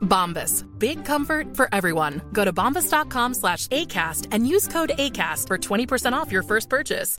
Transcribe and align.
Bombas. 0.00 0.64
Big 0.78 1.04
comfort 1.04 1.56
for 1.56 1.68
everyone. 1.72 2.20
Go 2.32 2.44
to 2.44 2.52
bombas.com 2.52 3.34
slash 3.34 3.66
ACAST 3.68 4.28
and 4.32 4.46
use 4.46 4.68
code 4.68 4.92
ACAST 4.98 5.46
for 5.46 5.58
20% 5.58 6.12
off 6.12 6.32
your 6.32 6.42
first 6.42 6.68
purchase. 6.68 7.18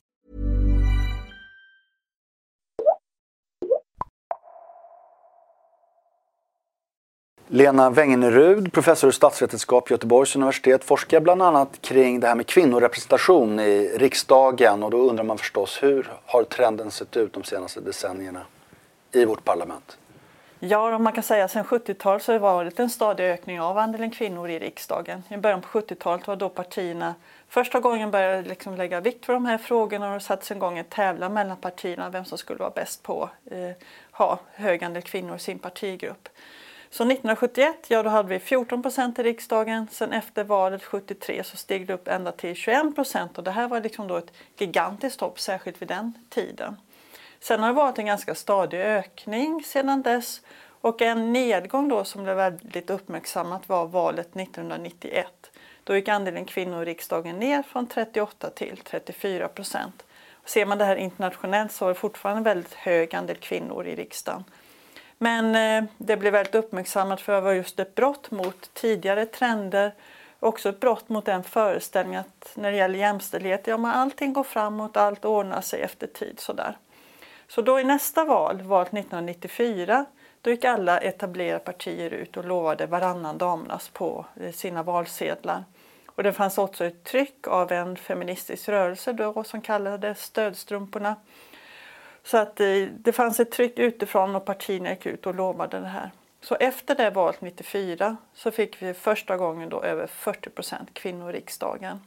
Lena 7.54 7.90
Wengenerud, 7.90 8.72
professor 8.72 9.10
i 9.10 9.12
statsvetenskap 9.12 9.90
Göteborgs 9.90 10.36
universitet, 10.36 10.84
forskar 10.84 11.20
bland 11.20 11.42
annat 11.42 11.82
kring 11.82 12.20
det 12.20 12.28
här 12.28 12.36
med 12.36 12.48
kvinnorepresentation 12.48 13.60
i 13.60 13.92
riksdagen. 13.98 14.84
Och 14.84 14.92
då 14.92 14.98
undrar 15.10 15.24
man 15.24 15.38
förstås 15.38 15.84
hur 15.84 16.12
har 16.26 16.44
trenden 16.44 16.92
sett 16.92 17.18
ut 17.18 17.34
de 17.34 17.44
senaste 17.44 17.82
decennierna 17.82 18.42
i 19.12 19.26
vårt 19.26 19.44
parlament? 19.44 19.98
Ja, 20.64 20.98
man 20.98 21.14
kan 21.14 21.24
säga 21.24 21.46
att 21.46 21.52
sedan 21.52 21.64
70-talet 21.64 22.24
så 22.24 22.32
har 22.32 22.34
det 22.34 22.40
varit 22.40 22.80
en 22.80 22.90
stadig 22.90 23.24
ökning 23.24 23.62
av 23.62 23.78
andelen 23.78 24.12
kvinnor 24.12 24.50
i 24.50 24.60
riksdagen. 24.60 25.24
I 25.30 25.38
början 25.38 25.62
på 25.62 25.80
70-talet 25.80 26.28
var 26.28 26.36
då 26.36 26.50
partierna 26.50 27.16
första 27.48 27.80
gången 27.80 28.12
började 28.12 28.50
liksom 28.50 28.76
lägga 28.76 29.02
vikt 29.02 29.26
för 29.26 29.34
de 29.34 29.46
här 29.46 29.58
frågorna 29.58 30.08
och 30.08 30.14
det 30.14 30.20
sattes 30.20 30.52
igång 30.52 30.78
en 30.78 30.86
tävlan 30.86 31.34
mellan 31.34 31.58
partierna 31.58 32.10
vem 32.10 32.26
som 32.26 32.38
skulle 32.38 32.60
vara 32.60 32.70
bäst 32.70 33.04
på 33.04 33.24
att 33.24 33.52
eh, 33.52 33.72
ha 34.12 34.40
hög 34.54 34.84
andel 34.84 35.02
kvinnor 35.02 35.36
i 35.36 35.40
sin 35.40 35.60
partigrupp. 35.60 36.30
Så 36.90 37.04
1971, 37.04 37.76
ja 37.88 38.04
då 38.04 38.10
hade 38.10 38.30
vi 38.30 38.40
14 38.40 38.82
procent 38.82 39.20
i 39.20 39.24
riksdagen. 39.24 39.88
Sen 39.92 40.14
efter 40.14 40.44
valet 40.44 40.84
73 40.84 41.44
så 41.44 41.58
steg 41.58 41.88
det 41.88 41.94
upp 41.94 42.08
ända 42.08 42.32
till 42.32 42.56
21 42.56 42.96
procent 42.96 43.38
och 43.38 43.44
det 43.44 43.52
här 43.52 43.68
var 43.68 43.82
liksom 43.82 44.08
då 44.08 44.18
ett 44.18 44.34
gigantiskt 44.58 45.22
hopp, 45.22 45.40
särskilt 45.40 45.82
vid 45.82 45.88
den 45.88 46.14
tiden. 46.30 46.76
Sen 47.42 47.60
har 47.60 47.68
det 47.68 47.74
varit 47.74 48.00
en 48.00 48.06
ganska 48.06 48.36
stadig 48.36 48.80
ökning 48.80 49.64
sedan 49.64 50.02
dess 50.02 50.42
och 50.82 51.02
en 51.02 51.34
nedgång 51.34 51.88
då 51.88 52.04
som 52.04 52.24
blev 52.24 52.36
väldigt 52.36 52.90
uppmärksammat 52.90 53.70
var 53.70 53.86
valet 53.86 54.36
1991. 54.36 55.52
Då 55.84 55.96
gick 55.96 56.08
andelen 56.08 56.46
kvinnor 56.46 56.82
i 56.82 56.86
riksdagen 56.86 57.40
ner 57.40 57.64
från 57.64 57.88
38 57.88 58.50
till 58.50 58.78
34 58.78 59.48
procent. 59.48 60.04
Ser 60.46 60.66
man 60.66 60.78
det 60.78 60.86
här 60.86 60.96
internationellt 60.96 61.72
så 61.72 61.86
är 61.86 61.90
det 61.90 61.96
fortfarande 61.96 62.40
en 62.40 62.44
väldigt 62.44 62.74
hög 62.74 63.16
andel 63.16 63.38
kvinnor 63.38 63.88
i 63.88 63.96
riksdagen. 63.96 64.44
Men 65.18 65.56
eh, 65.56 65.90
det 65.98 66.18
blev 66.18 66.34
väldigt 66.34 66.56
uppmärksammat 66.56 67.22
för 67.22 67.34
att 67.34 67.44
var 67.44 67.54
just 67.54 67.80
ett 67.80 67.96
brott 67.96 68.32
mot 68.32 68.74
tidigare 68.74 69.26
trender. 69.26 69.94
Också 70.40 70.70
ett 70.70 70.80
brott 70.80 71.10
mot 71.10 71.26
den 71.26 71.44
föreställningen 71.44 72.20
att 72.20 72.52
när 72.56 72.72
det 72.72 72.78
gäller 72.78 73.00
jämställdhet, 73.00 73.68
ja 73.68 73.78
men 73.78 73.92
allting 73.92 74.34
går 74.34 74.44
framåt, 74.44 74.98
allt 74.98 75.26
ordnar 75.26 75.62
sig 75.62 75.82
efter 75.82 76.08
tid 76.08 76.40
sådär. 76.40 76.78
Så 77.52 77.62
då 77.62 77.80
i 77.80 77.84
nästa 77.84 78.26
val, 78.26 78.62
valet 78.62 78.94
1994, 78.94 80.06
då 80.42 80.50
gick 80.50 80.66
alla 80.66 81.00
etablerade 81.00 81.60
partier 81.60 82.12
ut 82.12 82.38
och 82.38 82.46
lovade 82.46 82.86
varannan 82.86 83.38
damernas 83.38 83.90
på 83.90 84.26
eh, 84.42 84.52
sina 84.52 84.84
valsedlar. 84.84 85.64
Och 86.06 86.24
det 86.24 86.34
fanns 86.34 86.58
också 86.58 86.86
ett 86.86 87.04
tryck 87.04 87.48
av 87.48 87.72
en 87.72 87.98
feministisk 87.98 88.70
rörelse 88.70 89.14
då 89.14 89.44
som 89.44 89.62
kallades 89.62 90.24
Stödstrumporna. 90.24 91.16
Så 92.24 92.38
att 92.38 92.56
det, 92.56 92.86
det 92.86 93.12
fanns 93.12 93.40
ett 93.40 93.52
tryck 93.52 93.80
utifrån 93.80 94.36
och 94.36 94.46
partierna 94.46 94.90
gick 94.90 95.06
ut 95.06 95.26
och 95.26 95.36
lovade 95.36 95.80
det 95.80 95.88
här. 95.88 96.12
Så 96.42 96.56
efter 96.56 96.96
det 96.96 97.10
valet 97.10 97.42
94 97.42 98.18
så 98.34 98.52
fick 98.52 98.82
vi 98.82 98.94
första 98.94 99.38
gången 99.38 99.70
då 99.70 99.84
över 99.84 100.08
40 100.08 100.50
procent 100.50 100.94
kvinnor 100.94 101.30
i 101.30 101.34
riksdagen. 101.34 102.00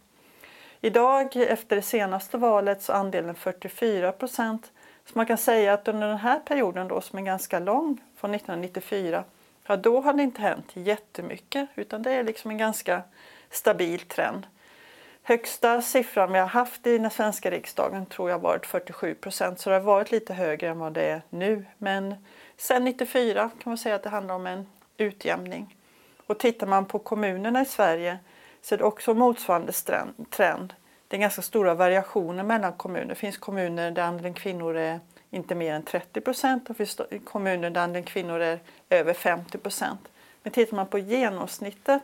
Idag 0.80 1.36
efter 1.36 1.76
det 1.76 1.82
senaste 1.82 2.38
valet 2.38 2.82
så 2.82 2.92
är 2.92 2.96
andelen 2.96 3.34
44 3.34 4.12
procent. 4.12 4.70
Så 5.06 5.12
man 5.18 5.26
kan 5.26 5.38
säga 5.38 5.72
att 5.72 5.88
under 5.88 6.08
den 6.08 6.18
här 6.18 6.38
perioden 6.38 6.88
då 6.88 7.00
som 7.00 7.18
är 7.18 7.22
ganska 7.22 7.58
lång 7.58 8.00
från 8.16 8.34
1994 8.34 9.24
ja 9.66 9.76
då 9.76 10.00
har 10.00 10.12
det 10.12 10.22
inte 10.22 10.42
hänt 10.42 10.70
jättemycket 10.74 11.68
utan 11.74 12.02
det 12.02 12.12
är 12.12 12.24
liksom 12.24 12.50
en 12.50 12.58
ganska 12.58 13.02
stabil 13.50 14.00
trend. 14.00 14.46
Högsta 15.22 15.82
siffran 15.82 16.32
vi 16.32 16.38
har 16.38 16.46
haft 16.46 16.86
i 16.86 16.98
den 16.98 17.10
svenska 17.10 17.50
riksdagen 17.50 18.06
tror 18.06 18.30
jag 18.30 18.38
varit 18.38 18.66
47 18.66 19.14
procent 19.14 19.60
så 19.60 19.70
det 19.70 19.76
har 19.76 19.82
varit 19.82 20.10
lite 20.10 20.34
högre 20.34 20.68
än 20.68 20.78
vad 20.78 20.92
det 20.92 21.02
är 21.02 21.22
nu. 21.30 21.64
Men 21.78 22.14
sen 22.56 22.84
94 22.84 23.50
kan 23.62 23.70
man 23.70 23.78
säga 23.78 23.94
att 23.94 24.02
det 24.02 24.08
handlar 24.08 24.34
om 24.34 24.46
en 24.46 24.66
utjämning. 24.96 25.76
Och 26.26 26.38
tittar 26.38 26.66
man 26.66 26.86
på 26.86 26.98
kommunerna 26.98 27.62
i 27.62 27.64
Sverige 27.64 28.18
så 28.62 28.74
är 28.74 28.78
det 28.78 28.84
också 28.84 29.14
motsvarande 29.14 29.72
trend. 30.30 30.74
Det 31.08 31.16
är 31.16 31.20
ganska 31.20 31.42
stora 31.42 31.74
variationer 31.74 32.42
mellan 32.42 32.72
kommuner. 32.72 33.06
Det 33.06 33.14
finns 33.14 33.38
kommuner 33.38 33.90
där 33.90 34.02
andelen 34.02 34.34
kvinnor 34.34 34.76
är 34.76 35.00
inte 35.30 35.54
mer 35.54 35.74
än 35.74 35.82
30 35.82 36.20
procent 36.20 36.62
och 36.62 36.74
det 36.78 36.86
finns 36.86 37.00
kommuner 37.24 37.70
där 37.70 37.80
andelen 37.80 38.04
kvinnor 38.04 38.40
är 38.40 38.58
över 38.90 39.14
50 39.14 39.58
procent. 39.58 40.00
Men 40.42 40.52
tittar 40.52 40.76
man 40.76 40.86
på 40.86 40.98
genomsnittet 40.98 42.02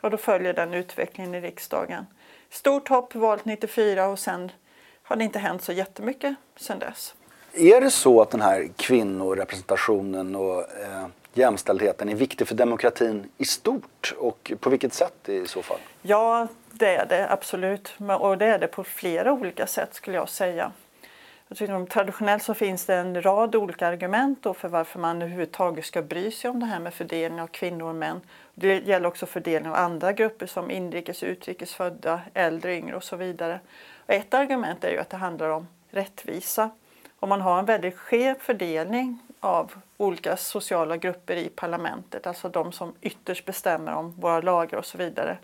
och 0.00 0.10
då 0.10 0.16
följer 0.16 0.52
den 0.52 0.74
utvecklingen 0.74 1.34
i 1.34 1.40
riksdagen. 1.40 2.06
Stort 2.50 2.88
hopp 2.88 3.14
valet 3.14 3.44
94 3.44 4.06
och 4.06 4.18
sen 4.18 4.52
har 5.02 5.16
det 5.16 5.24
inte 5.24 5.38
hänt 5.38 5.62
så 5.62 5.72
jättemycket 5.72 6.34
sen 6.56 6.78
dess. 6.78 7.14
Är 7.52 7.80
det 7.80 7.90
så 7.90 8.22
att 8.22 8.30
den 8.30 8.40
här 8.40 8.68
kvinnorepresentationen 8.76 10.36
och 10.36 10.58
eh, 10.60 11.06
jämställdheten 11.34 12.08
är 12.08 12.14
viktig 12.14 12.48
för 12.48 12.54
demokratin 12.54 13.30
i 13.38 13.44
stort 13.44 14.14
och 14.18 14.52
på 14.60 14.70
vilket 14.70 14.94
sätt 14.94 15.28
i 15.28 15.46
så 15.46 15.62
fall? 15.62 15.78
Ja, 16.02 16.48
det 16.78 16.96
är 16.96 17.06
det 17.06 17.30
absolut 17.30 17.94
och 18.20 18.38
det 18.38 18.46
är 18.46 18.58
det 18.58 18.66
på 18.66 18.84
flera 18.84 19.32
olika 19.32 19.66
sätt 19.66 19.94
skulle 19.94 20.16
jag 20.16 20.28
säga. 20.28 20.72
Jag 21.48 21.58
tycker, 21.58 21.86
traditionellt 21.86 22.42
så 22.42 22.54
finns 22.54 22.86
det 22.86 22.94
en 22.94 23.22
rad 23.22 23.54
olika 23.54 23.86
argument 23.86 24.46
för 24.56 24.68
varför 24.68 24.98
man 24.98 25.22
överhuvudtaget 25.22 25.84
ska 25.84 26.02
bry 26.02 26.30
sig 26.30 26.50
om 26.50 26.60
det 26.60 26.66
här 26.66 26.80
med 26.80 26.94
fördelning 26.94 27.40
av 27.40 27.46
kvinnor 27.46 27.88
och 27.88 27.94
män. 27.94 28.20
Det 28.54 28.86
gäller 28.86 29.08
också 29.08 29.26
fördelning 29.26 29.70
av 29.70 29.76
andra 29.76 30.12
grupper 30.12 30.46
som 30.46 30.70
inrikes 30.70 31.22
och 31.22 31.28
utrikesfödda, 31.28 32.20
äldre, 32.34 32.76
yngre 32.76 32.96
och 32.96 33.04
så 33.04 33.16
vidare. 33.16 33.60
Och 34.06 34.14
ett 34.14 34.34
argument 34.34 34.84
är 34.84 34.90
ju 34.90 34.98
att 34.98 35.10
det 35.10 35.16
handlar 35.16 35.48
om 35.48 35.68
rättvisa. 35.90 36.70
Om 37.20 37.28
man 37.28 37.40
har 37.40 37.58
en 37.58 37.64
väldigt 37.64 37.98
skev 37.98 38.34
fördelning 38.40 39.18
av 39.40 39.72
olika 39.96 40.36
sociala 40.36 40.96
grupper 40.96 41.36
i 41.36 41.48
parlamentet, 41.48 42.26
alltså 42.26 42.48
de 42.48 42.72
som 42.72 42.94
ytterst 43.00 43.44
bestämmer 43.44 43.94
om 43.94 44.10
våra 44.10 44.40
lagar 44.40 44.78
och 44.78 44.86
så 44.86 44.98
vidare, 44.98 45.38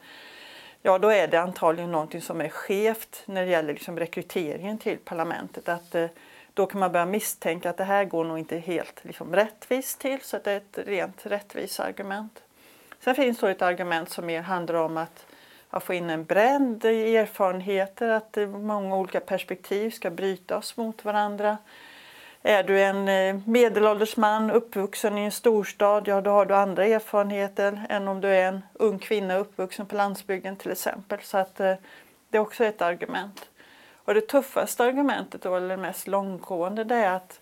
ja 0.87 0.99
då 0.99 1.09
är 1.09 1.29
det 1.29 1.41
antagligen 1.41 1.93
någonting 1.93 2.21
som 2.21 2.41
är 2.41 2.49
skevt 2.49 3.23
när 3.27 3.45
det 3.45 3.51
gäller 3.51 3.73
liksom 3.73 3.99
rekryteringen 3.99 4.79
till 4.79 4.99
parlamentet. 4.99 5.69
Att, 5.69 5.95
eh, 5.95 6.07
då 6.55 6.67
kan 6.67 6.81
man 6.81 6.93
börja 6.93 7.07
misstänka 7.07 7.71
att 7.71 7.77
det 7.77 7.85
här 7.85 8.05
går 8.05 8.25
nog 8.25 8.39
inte 8.39 8.59
helt 8.59 9.05
liksom, 9.05 9.35
rättvist 9.35 9.99
till, 9.99 10.21
så 10.21 10.37
att 10.37 10.45
det 10.45 10.53
är 10.53 10.57
ett 10.57 10.79
rent 10.87 11.27
rättviseargument. 11.27 12.43
Sen 13.01 13.15
finns 13.15 13.39
det 13.39 13.51
ett 13.51 13.63
argument 13.63 14.11
som 14.11 14.27
mer 14.27 14.41
handlar 14.41 14.75
om 14.75 14.97
att, 14.97 15.27
att 15.71 15.85
få 15.85 15.95
in 15.95 16.11
en 16.11 16.25
bredd 16.25 16.85
i 16.85 17.17
erfarenheter, 17.17 18.09
att 18.09 18.37
eh, 18.37 18.49
många 18.49 18.97
olika 18.97 19.21
perspektiv 19.21 19.91
ska 19.91 20.11
brytas 20.11 20.77
mot 20.77 21.05
varandra. 21.05 21.59
Är 22.47 22.63
du 22.63 22.81
en 22.81 23.09
eh, 23.09 23.41
medelålders 23.47 24.17
man 24.17 24.51
uppvuxen 24.51 25.19
i 25.19 25.25
en 25.25 25.33
storstad, 25.33 26.09
ja 26.09 26.21
då 26.21 26.31
har 26.31 26.47
du 26.47 26.55
andra 26.55 26.87
erfarenheter 26.87 27.87
än 27.89 28.09
om 28.09 28.21
du 28.21 28.29
är 28.29 28.49
en 28.49 28.63
ung 28.73 28.99
kvinna 28.99 29.37
uppvuxen 29.37 29.87
på 29.87 29.97
landsbygden 29.97 30.57
till 30.57 30.71
exempel. 30.71 31.19
Så 31.23 31.39
att 31.39 31.61
eh, 31.61 31.75
det 32.31 32.37
är 32.37 32.41
också 32.41 32.65
ett 32.65 32.83
argument. 32.83 33.49
Och 34.05 34.15
det 34.15 34.21
tuffaste 34.29 34.85
argumentet, 34.85 35.47
eller 35.47 35.69
det 35.69 35.77
mest 35.77 36.07
långtgående, 36.07 36.85
det 36.85 36.95
är 36.95 37.17
att 37.17 37.41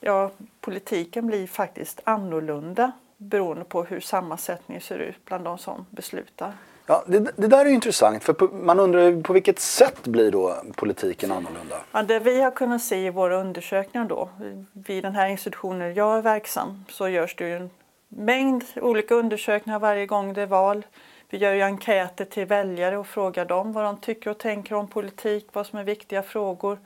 ja, 0.00 0.30
politiken 0.60 1.26
blir 1.26 1.46
faktiskt 1.46 2.00
annorlunda 2.04 2.92
beroende 3.16 3.64
på 3.64 3.84
hur 3.84 4.00
sammansättningen 4.00 4.82
ser 4.82 4.98
ut 4.98 5.24
bland 5.24 5.44
de 5.44 5.58
som 5.58 5.86
beslutar. 5.90 6.52
Ja, 6.86 7.04
det, 7.06 7.18
det, 7.36 7.46
där 7.46 7.66
är 7.66 7.70
intressant 7.70 8.24
för 8.24 8.48
man 8.52 8.80
undrar 8.80 9.22
på 9.22 9.32
vilket 9.32 9.58
sätt 9.58 10.02
blir 10.06 10.30
då 10.30 10.56
politiken 10.76 11.32
annorlunda? 11.32 11.76
Ja, 11.92 12.02
det 12.02 12.18
vi 12.18 12.40
har 12.40 12.50
kunnat 12.50 12.82
se 12.82 13.06
i 13.06 13.10
våra 13.10 13.36
undersökningar 13.36 14.08
då, 14.08 14.28
vid 14.72 15.04
den 15.04 15.14
här 15.14 15.28
institutionen 15.28 15.94
jag 15.94 16.18
är 16.18 16.22
verksam, 16.22 16.84
så 16.88 17.08
görs 17.08 17.36
det 17.36 17.48
ju 17.48 17.56
en 17.56 17.70
mängd 18.08 18.64
olika 18.76 19.14
undersökningar 19.14 19.78
varje 19.78 20.06
gång 20.06 20.34
det 20.34 20.42
är 20.42 20.46
val. 20.46 20.86
Vi 21.30 21.38
gör 21.38 21.52
ju 21.52 21.62
enkäter 21.62 22.24
till 22.24 22.46
väljare 22.46 22.98
och 22.98 23.06
frågar 23.06 23.44
dem 23.44 23.72
vad 23.72 23.84
de 23.84 23.96
tycker 23.96 24.30
och 24.30 24.38
tänker 24.38 24.74
om 24.74 24.88
politik, 24.88 25.48
vad 25.52 25.66
som 25.66 25.78
är 25.78 25.84
viktiga 25.84 26.22
frågor. 26.22 26.78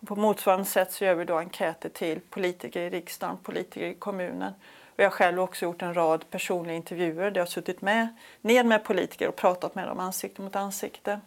Och 0.00 0.08
på 0.08 0.16
motsvarande 0.16 0.64
sätt 0.64 0.92
så 0.92 1.04
gör 1.04 1.14
vi 1.14 1.24
då 1.24 1.38
enkäter 1.38 1.88
till 1.88 2.20
politiker 2.30 2.80
i 2.80 2.90
riksdagen, 2.90 3.36
politiker 3.42 3.86
i 3.86 3.94
kommunen. 3.94 4.52
Och 4.96 5.00
jag 5.00 5.06
har 5.06 5.10
själv 5.10 5.40
också 5.40 5.64
gjort 5.64 5.82
en 5.82 5.94
rad 5.94 6.30
personliga 6.30 6.76
intervjuer 6.76 7.30
där 7.30 7.40
jag 7.40 7.46
har 7.46 7.50
suttit 7.50 7.82
med, 7.82 8.08
ner 8.40 8.64
med 8.64 8.84
politiker 8.84 9.28
och 9.28 9.36
pratat 9.36 9.74
med 9.74 9.88
dem 9.88 10.00
ansikte 10.00 10.42
mot 10.42 10.56
ansikte. 10.56 11.20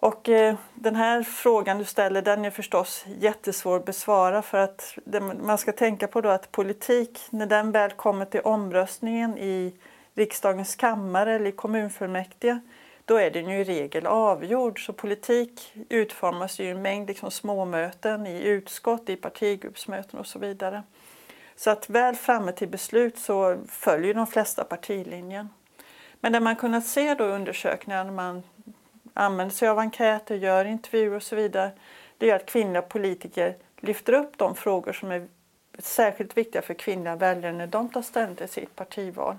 Och 0.00 0.28
eh, 0.28 0.54
den 0.74 0.96
här 0.96 1.22
frågan 1.22 1.78
du 1.78 1.84
ställer 1.84 2.22
den 2.22 2.44
är 2.44 2.50
förstås 2.50 3.04
jättesvår 3.06 3.76
att 3.76 3.84
besvara 3.84 4.42
för 4.42 4.58
att 4.58 4.98
det, 5.04 5.20
man 5.20 5.58
ska 5.58 5.72
tänka 5.72 6.08
på 6.08 6.20
då 6.20 6.28
att 6.28 6.52
politik, 6.52 7.20
när 7.30 7.46
den 7.46 7.72
väl 7.72 7.90
kommer 7.90 8.24
till 8.24 8.40
omröstningen 8.40 9.38
i 9.38 9.74
riksdagens 10.14 10.76
kammare 10.76 11.34
eller 11.34 11.46
i 11.46 11.52
kommunfullmäktige, 11.52 12.60
då 13.04 13.16
är 13.16 13.30
den 13.30 13.48
ju 13.48 13.60
i 13.60 13.64
regel 13.64 14.06
avgjord. 14.06 14.86
Så 14.86 14.92
politik 14.92 15.72
utformas 15.88 16.60
ju 16.60 16.64
i 16.64 16.70
en 16.70 16.82
mängd 16.82 17.08
liksom 17.08 17.30
småmöten 17.30 18.26
i 18.26 18.42
utskott, 18.42 19.08
i 19.08 19.16
partigruppsmöten 19.16 20.18
och 20.18 20.26
så 20.26 20.38
vidare. 20.38 20.82
Så 21.60 21.70
att 21.70 21.90
väl 21.90 22.14
framme 22.14 22.52
till 22.52 22.68
beslut 22.68 23.18
så 23.18 23.58
följer 23.68 24.14
de 24.14 24.26
flesta 24.26 24.64
partilinjen. 24.64 25.48
Men 26.20 26.32
det 26.32 26.40
man 26.40 26.56
kunnat 26.56 26.86
se 26.86 27.14
då 27.14 27.24
i 27.24 27.30
undersökningar 27.30 28.04
när 28.04 28.12
man 28.12 28.42
använder 29.14 29.54
sig 29.54 29.68
av 29.68 29.78
enkäter, 29.78 30.34
gör 30.34 30.64
intervjuer 30.64 31.16
och 31.16 31.22
så 31.22 31.36
vidare, 31.36 31.70
det 32.18 32.30
är 32.30 32.36
att 32.36 32.46
kvinnliga 32.46 32.82
politiker 32.82 33.56
lyfter 33.80 34.12
upp 34.12 34.38
de 34.38 34.54
frågor 34.54 34.92
som 34.92 35.10
är 35.10 35.28
särskilt 35.78 36.36
viktiga 36.36 36.62
för 36.62 36.74
kvinnliga 36.74 37.16
väljare 37.16 37.52
när 37.52 37.66
de 37.66 37.88
tar 37.88 38.02
ställning 38.02 38.36
till 38.36 38.48
sitt 38.48 38.76
partival. 38.76 39.36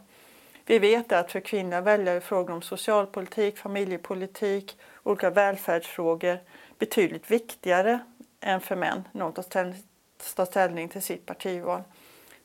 Vi 0.66 0.80
vet 0.80 1.12
att 1.12 1.32
för 1.32 1.40
kvinnliga 1.40 1.82
väljare 1.82 2.16
är 2.16 2.20
frågor 2.20 2.54
om 2.54 2.62
socialpolitik, 2.62 3.58
familjepolitik, 3.58 4.78
olika 5.04 5.30
välfärdsfrågor 5.30 6.38
betydligt 6.80 7.32
viktigare 7.32 8.00
än 8.42 8.62
för 8.62 8.76
män 8.76 9.08
när 9.12 9.22
de 9.22 9.34
tar 10.36 10.46
ställning 10.46 10.90
till 10.90 11.02
sitt 11.02 11.26
partival. 11.26 11.82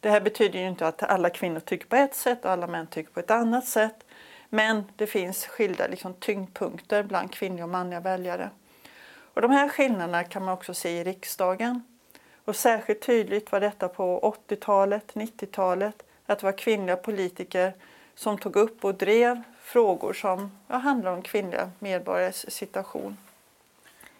Det 0.06 0.10
här 0.10 0.20
betyder 0.20 0.58
ju 0.58 0.68
inte 0.68 0.86
att 0.86 1.02
alla 1.02 1.30
kvinnor 1.30 1.60
tycker 1.60 1.86
på 1.86 1.96
ett 1.96 2.14
sätt 2.14 2.44
och 2.44 2.50
alla 2.50 2.66
män 2.66 2.86
tycker 2.86 3.12
på 3.12 3.20
ett 3.20 3.30
annat 3.30 3.66
sätt. 3.66 4.04
Men 4.48 4.84
det 4.96 5.06
finns 5.06 5.46
skilda 5.46 5.86
liksom, 5.86 6.14
tyngdpunkter 6.14 7.02
bland 7.02 7.32
kvinnliga 7.32 7.64
och 7.64 7.70
manliga 7.70 8.00
väljare. 8.00 8.50
Och 9.34 9.40
de 9.42 9.50
här 9.50 9.68
skillnaderna 9.68 10.24
kan 10.24 10.44
man 10.44 10.54
också 10.54 10.74
se 10.74 10.90
i 11.00 11.04
riksdagen. 11.04 11.82
Och 12.44 12.56
särskilt 12.56 13.00
tydligt 13.00 13.52
var 13.52 13.60
detta 13.60 13.88
på 13.88 14.34
80-talet, 14.48 15.12
90-talet, 15.14 16.02
att 16.26 16.38
det 16.38 16.46
var 16.46 16.58
kvinnliga 16.58 16.96
politiker 16.96 17.72
som 18.14 18.38
tog 18.38 18.56
upp 18.56 18.84
och 18.84 18.94
drev 18.94 19.42
frågor 19.60 20.12
som 20.12 20.50
ja, 20.68 20.76
handlar 20.76 21.12
om 21.12 21.22
kvinnliga 21.22 21.70
medborgares 21.78 22.50
situation. 22.50 23.16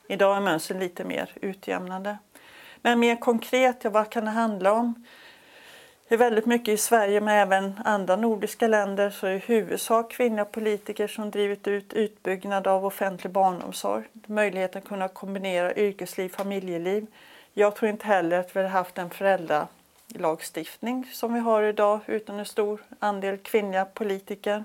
Idag 0.07 0.37
är 0.37 0.41
mönstren 0.41 0.81
lite 0.81 1.05
mer 1.05 1.33
utjämnande. 1.41 2.19
Men 2.83 2.99
mer 3.01 3.17
konkret, 3.17 3.85
ja, 3.85 3.91
vad 3.91 4.11
kan 4.11 4.25
det 4.25 4.31
handla 4.31 4.73
om? 4.73 5.05
Det 6.09 6.15
är 6.15 6.19
väldigt 6.19 6.47
mycket 6.47 6.75
i 6.75 6.77
Sverige 6.77 7.21
men 7.21 7.35
även 7.35 7.81
andra 7.85 8.17
nordiska 8.17 8.69
länder 8.69 9.11
så 9.11 9.27
är 9.27 9.31
det 9.31 9.37
i 9.37 9.39
huvudsak 9.39 10.11
kvinnliga 10.11 10.45
politiker 10.45 11.09
som 11.09 11.31
drivit 11.31 11.69
ut 11.69 11.93
utbyggnad 11.93 12.67
av 12.67 12.87
offentlig 12.87 13.33
barnomsorg. 13.33 14.05
Möjligheten 14.27 14.83
att 14.83 14.89
kunna 14.89 15.09
kombinera 15.09 15.75
yrkesliv 15.75 16.31
och 16.31 16.37
familjeliv. 16.37 17.07
Jag 17.53 17.77
tror 17.77 17.91
inte 17.91 18.07
heller 18.07 18.39
att 18.39 18.57
vi 18.57 18.61
hade 18.61 18.69
haft 18.69 18.99
en 18.99 19.11
föräldralagstiftning 19.11 21.11
som 21.13 21.35
vi 21.35 21.41
har 21.41 21.63
idag 21.63 22.01
utan 22.07 22.39
en 22.39 22.47
stor 22.47 22.83
andel 22.99 23.39
kvinnliga 23.39 23.85
politiker. 23.85 24.65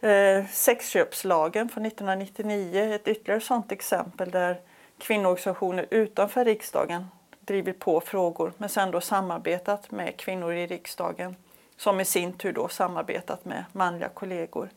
Eh, 0.00 0.46
sexköpslagen 0.50 1.68
från 1.68 1.86
1999 1.86 2.84
är 2.84 2.94
ett 2.94 3.08
ytterligare 3.08 3.40
sådant 3.40 3.72
exempel 3.72 4.30
där 4.30 4.60
kvinnoorganisationer 4.98 5.86
utanför 5.90 6.44
riksdagen 6.44 7.06
drivit 7.48 7.78
på 7.78 8.00
frågor 8.00 8.52
men 8.58 8.68
sen 8.68 8.90
då 8.90 9.00
samarbetat 9.00 9.90
med 9.90 10.16
kvinnor 10.16 10.52
i 10.52 10.66
riksdagen 10.66 11.36
som 11.76 12.00
i 12.00 12.04
sin 12.04 12.32
tur 12.32 12.52
då 12.52 12.68
samarbetat 12.68 13.44
med 13.44 13.64
manliga 13.72 14.08
kollegor. 14.08 14.68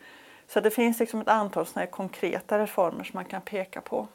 Så 0.47 0.59
det 0.59 0.71
finns 0.71 0.99
liksom 0.99 1.21
ett 1.21 1.27
antal 1.27 1.65
såna 1.65 1.85
konkreta 1.85 2.59
reformer 2.59 3.03
som 3.03 3.17
man 3.17 3.25
kan 3.25 3.41
peka 3.41 3.81
på. 3.81 4.07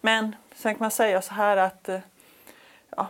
Men 0.00 0.36
sen 0.54 0.74
kan 0.74 0.84
man 0.84 0.90
säga 0.90 1.22
så 1.22 1.34
här 1.34 1.56
att 1.56 1.88
eh, 1.88 2.00
ja, 2.96 3.06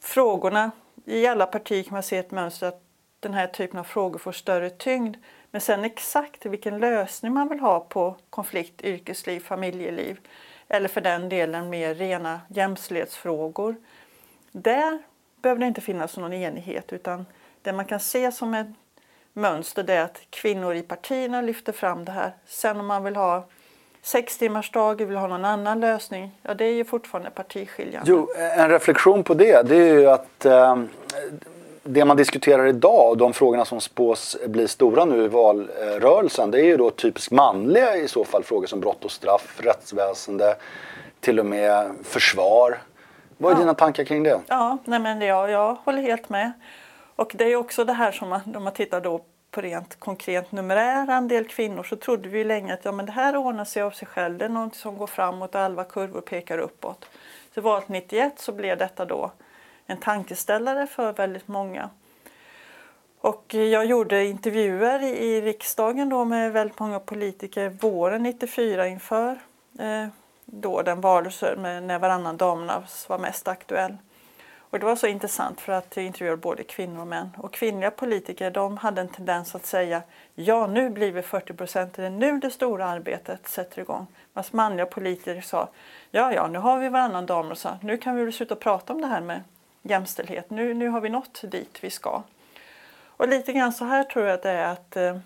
frågorna 0.00 0.70
i 1.04 1.26
alla 1.26 1.46
partier 1.46 1.82
kan 1.82 1.92
man 1.92 2.02
se 2.02 2.16
ett 2.16 2.30
mönster 2.30 2.66
att 2.66 2.82
den 3.20 3.34
här 3.34 3.46
typen 3.46 3.78
av 3.78 3.84
frågor 3.84 4.18
får 4.18 4.32
större 4.32 4.70
tyngd. 4.70 5.16
Men 5.50 5.60
sen 5.60 5.84
exakt 5.84 6.46
vilken 6.46 6.78
lösning 6.78 7.32
man 7.32 7.48
vill 7.48 7.60
ha 7.60 7.80
på 7.80 8.16
konflikt, 8.30 8.84
yrkesliv, 8.84 9.40
familjeliv 9.40 10.20
eller 10.68 10.88
för 10.88 11.00
den 11.00 11.28
delen 11.28 11.70
mer 11.70 11.94
rena 11.94 12.40
jämställdhetsfrågor 12.48 13.76
där 14.52 14.98
behöver 15.42 15.60
det 15.60 15.66
inte 15.66 15.80
finnas 15.80 16.16
någon 16.16 16.32
enighet 16.32 16.92
utan 16.92 17.26
det 17.62 17.72
man 17.72 17.84
kan 17.84 18.00
se 18.00 18.32
som 18.32 18.54
ett 18.54 18.66
mönster 19.32 19.82
det 19.82 19.94
är 19.94 20.04
att 20.04 20.20
kvinnor 20.30 20.74
i 20.74 20.82
partierna 20.82 21.40
lyfter 21.40 21.72
fram 21.72 22.04
det 22.04 22.12
här. 22.12 22.32
Sen 22.46 22.80
om 22.80 22.86
man 22.86 23.04
vill 23.04 23.16
ha 23.16 23.44
sex 24.02 24.38
timmars 24.38 24.70
dag, 24.70 25.04
vill 25.04 25.16
ha 25.16 25.26
någon 25.26 25.44
annan 25.44 25.80
lösning, 25.80 26.30
ja 26.42 26.54
det 26.54 26.64
är 26.64 26.72
ju 26.72 26.84
fortfarande 26.84 27.30
partiskiljande. 27.30 28.10
Jo, 28.10 28.28
en 28.56 28.68
reflektion 28.68 29.24
på 29.24 29.34
det, 29.34 29.68
det 29.68 29.76
är 29.76 29.94
ju 29.94 30.06
att 30.06 30.44
eh, 30.44 30.76
det 31.82 32.04
man 32.04 32.16
diskuterar 32.16 32.66
idag, 32.66 33.10
och 33.10 33.16
de 33.16 33.32
frågorna 33.32 33.64
som 33.64 33.80
spås 33.80 34.36
bli 34.46 34.68
stora 34.68 35.04
nu 35.04 35.24
i 35.24 35.28
valrörelsen, 35.28 36.50
det 36.50 36.60
är 36.60 36.64
ju 36.64 36.76
då 36.76 36.90
typiskt 36.90 37.32
manliga 37.32 37.96
i 37.96 38.08
så 38.08 38.24
fall 38.24 38.44
frågor 38.44 38.66
som 38.66 38.80
brott 38.80 39.04
och 39.04 39.10
straff, 39.10 39.60
rättsväsende, 39.62 40.56
till 41.20 41.40
och 41.40 41.46
med 41.46 41.94
försvar. 42.04 42.78
Vad 43.40 43.52
är 43.52 43.56
ja. 43.56 43.60
dina 43.60 43.74
tankar 43.74 44.04
kring 44.04 44.22
det? 44.22 44.40
Ja, 44.46 44.78
nej 44.84 44.98
men 44.98 45.20
jag, 45.20 45.50
jag 45.50 45.74
håller 45.74 46.02
helt 46.02 46.28
med. 46.28 46.52
Och 47.16 47.32
det 47.34 47.44
är 47.44 47.56
också 47.56 47.84
det 47.84 47.92
här 47.92 48.12
som 48.12 48.28
man, 48.28 48.56
om 48.56 48.64
man 48.64 48.72
tittar 48.72 49.00
då 49.00 49.20
på 49.50 49.60
rent 49.60 50.00
konkret 50.00 50.52
numerär 50.52 51.10
andel 51.10 51.44
kvinnor 51.44 51.82
så 51.82 51.96
trodde 51.96 52.28
vi 52.28 52.44
länge 52.44 52.74
att 52.74 52.84
ja, 52.84 52.92
men 52.92 53.06
det 53.06 53.12
här 53.12 53.36
ordnar 53.36 53.64
sig 53.64 53.82
av 53.82 53.90
sig 53.90 54.08
själv. 54.08 54.38
Det 54.38 54.44
är 54.44 54.48
något 54.48 54.74
som 54.74 54.98
går 54.98 55.06
framåt 55.06 55.54
och 55.54 55.60
alla 55.60 55.84
kurvor 55.84 56.20
pekar 56.20 56.58
uppåt. 56.58 57.08
Så 57.54 57.60
valet 57.60 57.88
91 57.88 58.32
så 58.38 58.52
blev 58.52 58.78
detta 58.78 59.04
då 59.04 59.32
en 59.86 59.96
tankeställare 59.96 60.86
för 60.86 61.12
väldigt 61.12 61.48
många. 61.48 61.90
Och 63.20 63.54
jag 63.54 63.84
gjorde 63.84 64.24
intervjuer 64.24 65.02
i 65.02 65.40
riksdagen 65.40 66.08
då 66.08 66.24
med 66.24 66.52
väldigt 66.52 66.78
många 66.78 67.00
politiker 67.00 67.68
våren 67.68 68.22
94 68.22 68.86
inför 68.86 69.38
eh, 69.78 70.06
då 70.52 70.82
den 70.82 71.00
valrörelse 71.00 71.54
när 71.80 71.98
varannan 71.98 72.36
damernas 72.36 73.08
var 73.08 73.18
mest 73.18 73.48
aktuell. 73.48 73.96
Och 74.70 74.78
det 74.78 74.86
var 74.86 74.96
så 74.96 75.06
intressant 75.06 75.60
för 75.60 75.72
att 75.72 75.96
jag 75.96 76.04
intervjuade 76.04 76.36
både 76.36 76.64
kvinnor 76.64 77.00
och 77.00 77.06
män. 77.06 77.30
Och 77.38 77.52
kvinnliga 77.52 77.90
politiker 77.90 78.50
de 78.50 78.76
hade 78.76 79.00
en 79.00 79.08
tendens 79.08 79.54
att 79.54 79.66
säga 79.66 80.02
ja 80.34 80.66
nu 80.66 80.90
blir 80.90 81.12
vi 81.12 81.22
40 81.22 81.52
procent, 81.52 81.94
det 81.94 82.06
är 82.06 82.10
nu 82.10 82.38
det 82.38 82.50
stora 82.50 82.86
arbetet 82.86 83.48
sätter 83.48 83.80
igång. 83.82 84.06
Medan 84.34 84.50
manliga 84.52 84.86
politiker 84.86 85.40
sa 85.40 85.68
ja 86.10 86.32
ja 86.32 86.46
nu 86.46 86.58
har 86.58 86.78
vi 86.78 86.88
varannan 86.88 87.26
damernas, 87.26 87.66
nu 87.82 87.96
kan 87.96 88.16
vi 88.16 88.24
väl 88.24 88.32
sluta 88.32 88.56
prata 88.56 88.92
om 88.92 89.00
det 89.00 89.06
här 89.06 89.20
med 89.20 89.42
jämställdhet, 89.82 90.50
nu, 90.50 90.74
nu 90.74 90.88
har 90.88 91.00
vi 91.00 91.08
nått 91.08 91.42
dit 91.42 91.78
vi 91.80 91.90
ska. 91.90 92.22
Och 93.20 93.28
lite 93.28 93.52
grann 93.52 93.72
så 93.72 93.84
här 93.84 94.04
tror 94.04 94.24
jag 94.24 94.34
att 94.34 94.42
det 94.42 94.50
är 94.50 94.72
att 94.72 94.96
eh, 94.96 95.18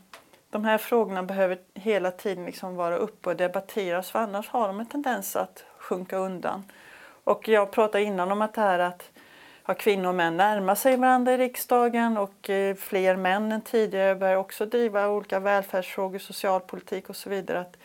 de 0.54 0.64
här 0.64 0.78
frågorna 0.78 1.23
behöver 1.23 1.58
hela 1.75 2.11
tiden 2.11 2.44
liksom 2.44 2.76
vara 2.76 2.96
uppe 2.96 3.30
och 3.30 3.37
debatteras 3.37 4.11
för 4.11 4.18
annars 4.18 4.49
har 4.49 4.68
de 4.68 4.80
en 4.80 4.87
tendens 4.87 5.37
att 5.37 5.64
sjunka 5.78 6.16
undan. 6.16 6.64
Och 7.25 7.49
jag 7.49 7.70
pratade 7.70 8.04
innan 8.04 8.32
om 8.32 8.42
att 8.42 8.54
det 8.54 8.61
här 8.61 8.78
att 8.78 9.11
ja, 9.66 9.75
kvinnor 9.75 10.08
och 10.08 10.14
män 10.14 10.37
närmar 10.37 10.75
sig 10.75 10.96
varandra 10.96 11.32
i 11.32 11.37
riksdagen 11.37 12.16
och 12.16 12.50
eh, 12.50 12.75
fler 12.75 13.16
män 13.16 13.52
än 13.52 13.61
tidigare 13.61 14.14
börjar 14.14 14.37
också 14.37 14.66
driva 14.66 15.08
olika 15.08 15.40
välfärdsfrågor, 15.40 16.18
socialpolitik 16.18 17.08
och 17.08 17.16
så 17.16 17.30
vidare. 17.30 17.61
Att 17.61 17.76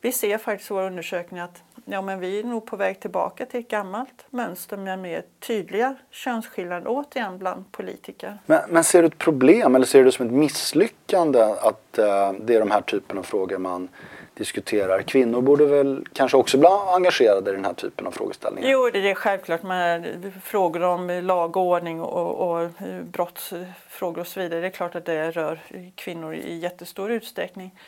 vi 0.00 0.12
ser 0.12 0.38
faktiskt 0.38 0.70
i 0.70 0.74
våra 0.74 0.86
undersökningar 0.86 1.44
att 1.44 1.62
ja, 1.90 2.02
men 2.02 2.20
vi 2.20 2.38
är 2.38 2.44
nog 2.44 2.66
på 2.66 2.76
väg 2.76 3.00
tillbaka 3.00 3.46
till 3.46 3.60
ett 3.60 3.68
gammalt 3.68 4.26
mönster 4.30 4.76
med 4.76 4.98
mer 4.98 5.22
tydliga 5.40 5.96
könsskillnader 6.10 6.86
återigen 6.86 7.38
bland 7.38 7.72
politiker. 7.72 8.38
Men, 8.46 8.60
men, 8.68 8.84
ser 8.84 9.02
du 9.02 9.08
ett 9.08 9.18
problem 9.18 9.74
eller 9.74 9.86
ser 9.86 9.98
du 9.98 10.04
det 10.04 10.12
som 10.12 10.26
ett 10.26 10.32
misslyckande 10.32 11.42
att 11.42 11.98
uh, 11.98 12.32
det 12.40 12.54
är 12.54 12.60
de 12.60 12.70
här 12.70 12.80
typen 12.80 13.18
av 13.18 13.22
frågor 13.22 13.58
man 13.58 13.88
diskuterar. 14.34 15.02
Kvinnor 15.02 15.40
borde 15.40 15.66
väl 15.66 16.06
kanske 16.12 16.36
också 16.36 16.58
bli 16.58 16.68
engagerade 16.94 17.50
i 17.50 17.54
den 17.54 17.64
här 17.64 17.72
typen 17.72 18.06
av 18.06 18.10
frågeställningar? 18.10 18.70
Jo, 18.70 18.90
det 18.92 19.10
är 19.10 19.14
självklart 19.14 19.62
med 19.62 20.32
frågor 20.44 20.82
om 20.82 21.10
lag 21.10 21.56
och 21.56 21.62
ordning 21.62 22.00
och, 22.00 22.60
och 22.60 22.70
brottsfrågor 23.02 24.20
och 24.20 24.26
så 24.26 24.40
vidare. 24.40 24.60
Det 24.60 24.66
är 24.66 24.70
klart 24.70 24.94
att 24.94 25.04
det 25.04 25.30
rör 25.30 25.60
kvinnor 25.94 26.34
i 26.34 26.58
jättestor 26.58 27.10
utsträckning. 27.10 27.78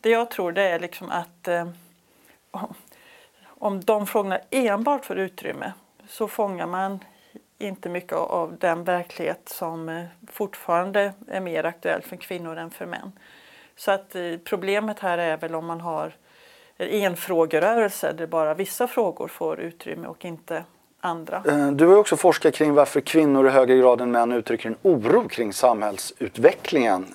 Det 0.00 0.10
jag 0.10 0.30
tror 0.30 0.52
det 0.52 0.62
är 0.62 0.80
liksom 0.80 1.10
att 1.10 1.48
eh, 1.48 1.66
om 3.64 3.80
de 3.80 4.06
frågorna 4.06 4.38
enbart 4.50 5.04
får 5.04 5.18
utrymme 5.18 5.72
så 6.08 6.28
fångar 6.28 6.66
man 6.66 6.98
inte 7.58 7.88
mycket 7.88 8.12
av 8.12 8.56
den 8.58 8.84
verklighet 8.84 9.48
som 9.48 9.88
eh, 9.88 10.04
fortfarande 10.32 11.12
är 11.28 11.40
mer 11.40 11.64
aktuell 11.64 12.02
för 12.02 12.16
kvinnor 12.16 12.56
än 12.56 12.70
för 12.70 12.86
män. 12.86 13.12
Så 13.76 13.90
att 13.90 14.14
eh, 14.14 14.22
problemet 14.44 14.98
här 14.98 15.18
är 15.18 15.36
väl 15.36 15.54
om 15.54 15.66
man 15.66 15.80
har 15.80 16.16
enfrågerörelse 16.78 18.12
där 18.12 18.26
bara 18.26 18.54
vissa 18.54 18.86
frågor 18.86 19.28
får 19.28 19.60
utrymme 19.60 20.06
och 20.06 20.24
inte 20.24 20.64
andra. 21.00 21.42
Eh, 21.48 21.70
du 21.70 21.86
har 21.86 21.96
också 21.96 22.16
forskat 22.16 22.54
kring 22.54 22.74
varför 22.74 23.00
kvinnor 23.00 23.46
i 23.46 23.50
högre 23.50 23.76
grad 23.76 24.00
än 24.00 24.10
män 24.10 24.32
uttrycker 24.32 24.68
en 24.68 24.76
oro 24.82 25.28
kring 25.28 25.52
samhällsutvecklingen. 25.52 27.06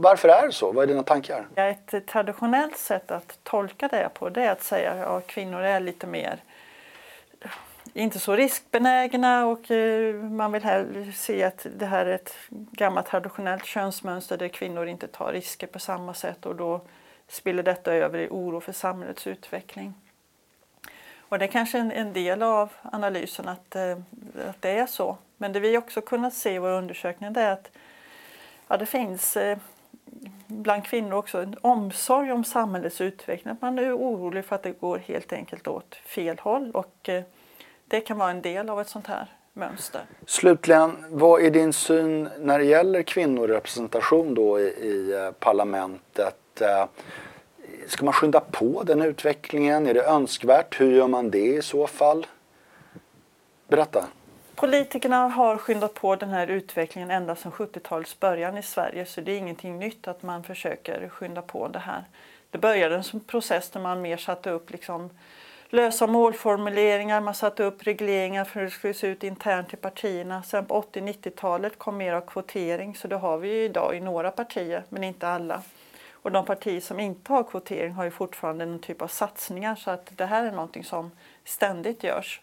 Varför 0.00 0.28
är 0.28 0.46
det 0.46 0.52
så? 0.52 0.72
Vad 0.72 0.82
är 0.82 0.86
dina 0.86 1.02
tankar? 1.02 1.46
Ett 1.54 2.06
traditionellt 2.06 2.76
sätt 2.76 3.10
att 3.10 3.38
tolka 3.42 3.88
det 3.88 4.08
på 4.14 4.28
det 4.28 4.42
är 4.42 4.50
att 4.50 4.62
säga 4.62 4.92
att 4.92 4.98
ja, 4.98 5.20
kvinnor 5.20 5.60
är 5.60 5.80
lite 5.80 6.06
mer 6.06 6.40
inte 7.96 8.18
så 8.18 8.36
riskbenägna 8.36 9.46
och 9.46 9.70
eh, 9.70 10.14
man 10.14 10.52
vill 10.52 10.64
hellre 10.64 11.12
se 11.12 11.44
att 11.44 11.66
det 11.76 11.86
här 11.86 12.06
är 12.06 12.14
ett 12.14 12.34
gammalt 12.50 13.06
traditionellt 13.06 13.64
könsmönster 13.64 14.38
där 14.38 14.48
kvinnor 14.48 14.86
inte 14.86 15.06
tar 15.06 15.32
risker 15.32 15.66
på 15.66 15.78
samma 15.78 16.14
sätt 16.14 16.46
och 16.46 16.56
då 16.56 16.80
spiller 17.28 17.62
detta 17.62 17.94
över 17.94 18.18
i 18.18 18.28
oro 18.30 18.60
för 18.60 18.72
samhällets 18.72 19.26
utveckling. 19.26 19.94
Och 21.28 21.38
det 21.38 21.44
är 21.44 21.48
kanske 21.48 21.78
en, 21.78 21.92
en 21.92 22.12
del 22.12 22.42
av 22.42 22.72
analysen 22.82 23.48
att, 23.48 23.76
eh, 23.76 23.98
att 24.48 24.62
det 24.62 24.70
är 24.70 24.86
så. 24.86 25.16
Men 25.36 25.52
det 25.52 25.60
vi 25.60 25.78
också 25.78 26.00
kunnat 26.00 26.34
se 26.34 26.54
i 26.54 26.58
våra 26.58 26.78
undersökningar 26.78 27.38
är 27.38 27.50
att 27.50 27.70
ja, 28.68 28.76
det 28.76 28.86
finns 28.86 29.36
eh, 29.36 29.58
bland 30.46 30.84
kvinnor 30.84 31.12
också 31.12 31.38
en 31.38 31.56
omsorg 31.60 32.32
om 32.32 32.44
samhällets 32.44 33.00
utveckling. 33.00 33.52
Att 33.52 33.62
man 33.62 33.78
är 33.78 33.96
orolig 33.96 34.44
för 34.44 34.56
att 34.56 34.62
det 34.62 34.80
går 34.80 34.98
helt 34.98 35.32
enkelt 35.32 35.68
åt 35.68 35.94
fel 35.94 36.38
håll. 36.38 36.70
Och, 36.74 37.08
eh, 37.08 37.22
det 37.88 38.00
kan 38.00 38.18
vara 38.18 38.30
en 38.30 38.42
del 38.42 38.70
av 38.70 38.80
ett 38.80 38.88
sånt 38.88 39.06
här 39.06 39.26
mönster. 39.52 40.00
Slutligen, 40.26 41.04
vad 41.08 41.42
är 41.42 41.50
din 41.50 41.72
syn 41.72 42.28
när 42.38 42.58
det 42.58 42.64
gäller 42.64 43.02
kvinnorepresentation 43.02 44.34
då 44.34 44.60
i, 44.60 44.62
i 44.62 45.12
eh, 45.12 45.30
parlamentet? 45.30 46.60
Eh, 46.60 46.84
ska 47.86 48.04
man 48.04 48.14
skynda 48.14 48.40
på 48.40 48.82
den 48.82 49.02
utvecklingen? 49.02 49.86
Är 49.86 49.94
det 49.94 50.04
önskvärt? 50.04 50.80
Hur 50.80 50.92
gör 50.92 51.08
man 51.08 51.30
det 51.30 51.46
i 51.46 51.62
så 51.62 51.86
fall? 51.86 52.26
Berätta. 53.68 54.04
Politikerna 54.56 55.28
har 55.28 55.58
skyndat 55.58 55.94
på 55.94 56.16
den 56.16 56.30
här 56.30 56.46
utvecklingen 56.46 57.10
ända 57.10 57.36
sedan 57.36 57.52
70-talets 57.52 58.20
början 58.20 58.58
i 58.58 58.62
Sverige 58.62 59.06
så 59.06 59.20
det 59.20 59.32
är 59.32 59.38
ingenting 59.38 59.78
nytt 59.78 60.08
att 60.08 60.22
man 60.22 60.44
försöker 60.44 61.08
skynda 61.08 61.42
på 61.42 61.68
det 61.68 61.78
här. 61.78 62.04
Det 62.50 62.58
började 62.58 63.02
som 63.02 63.20
process 63.20 63.70
där 63.70 63.80
man 63.80 64.02
mer 64.02 64.16
satte 64.16 64.50
upp 64.50 64.70
liksom 64.70 65.10
lösa 65.68 66.06
målformuleringar, 66.06 67.20
man 67.20 67.34
satte 67.34 67.64
upp 67.64 67.86
regleringar 67.86 68.44
för 68.44 68.60
hur 68.60 68.66
det 68.66 68.72
skulle 68.72 68.94
se 68.94 69.06
ut 69.06 69.24
internt 69.24 69.74
i 69.74 69.76
partierna. 69.76 70.42
Sen 70.42 70.66
på 70.66 70.82
80-90-talet 70.82 71.78
kom 71.78 71.96
mer 71.96 72.12
av 72.12 72.20
kvotering 72.20 72.96
så 72.96 73.08
det 73.08 73.16
har 73.16 73.38
vi 73.38 73.48
ju 73.48 73.64
idag 73.64 73.96
i 73.96 74.00
några 74.00 74.30
partier 74.30 74.84
men 74.88 75.04
inte 75.04 75.28
alla. 75.28 75.62
Och 76.12 76.32
de 76.32 76.44
partier 76.44 76.80
som 76.80 77.00
inte 77.00 77.32
har 77.32 77.44
kvotering 77.44 77.92
har 77.92 78.04
ju 78.04 78.10
fortfarande 78.10 78.66
någon 78.66 78.78
typ 78.78 79.02
av 79.02 79.08
satsningar 79.08 79.74
så 79.74 79.90
att 79.90 80.10
det 80.16 80.26
här 80.26 80.44
är 80.44 80.52
någonting 80.52 80.84
som 80.84 81.10
ständigt 81.44 82.04
görs. 82.04 82.40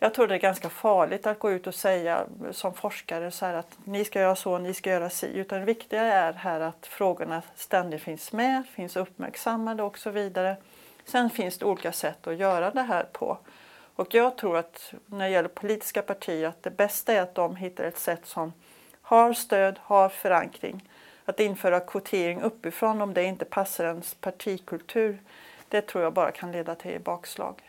Jag 0.00 0.14
tror 0.14 0.26
det 0.26 0.34
är 0.34 0.38
ganska 0.38 0.68
farligt 0.68 1.26
att 1.26 1.38
gå 1.38 1.50
ut 1.50 1.66
och 1.66 1.74
säga 1.74 2.26
som 2.50 2.74
forskare 2.74 3.30
så 3.30 3.46
att 3.46 3.78
ni 3.84 4.04
ska 4.04 4.20
göra 4.20 4.36
så, 4.36 4.58
ni 4.58 4.74
ska 4.74 4.90
göra 4.90 5.10
si. 5.10 5.38
Utan 5.38 5.58
det 5.58 5.64
viktiga 5.64 6.02
är 6.02 6.32
här 6.32 6.60
att 6.60 6.86
frågorna 6.86 7.42
ständigt 7.54 8.02
finns 8.02 8.32
med, 8.32 8.62
finns 8.66 8.96
uppmärksammade 8.96 9.82
och 9.82 9.98
så 9.98 10.10
vidare. 10.10 10.56
Sen 11.04 11.30
finns 11.30 11.58
det 11.58 11.64
olika 11.64 11.92
sätt 11.92 12.26
att 12.26 12.36
göra 12.36 12.70
det 12.70 12.82
här 12.82 13.04
på. 13.12 13.38
Och 13.96 14.14
jag 14.14 14.36
tror 14.36 14.56
att 14.56 14.94
när 15.06 15.24
det 15.24 15.30
gäller 15.30 15.48
politiska 15.48 16.02
partier 16.02 16.48
att 16.48 16.62
det 16.62 16.70
bästa 16.70 17.12
är 17.12 17.20
att 17.20 17.34
de 17.34 17.56
hittar 17.56 17.84
ett 17.84 17.98
sätt 17.98 18.26
som 18.26 18.52
har 19.02 19.32
stöd, 19.32 19.78
har 19.82 20.08
förankring. 20.08 20.88
Att 21.24 21.40
införa 21.40 21.80
kvotering 21.80 22.40
uppifrån 22.40 23.02
om 23.02 23.14
det 23.14 23.24
inte 23.24 23.44
passar 23.44 23.84
ens 23.84 24.14
partikultur, 24.14 25.18
det 25.68 25.80
tror 25.80 26.04
jag 26.04 26.12
bara 26.12 26.30
kan 26.30 26.52
leda 26.52 26.74
till 26.74 27.00
bakslag. 27.00 27.67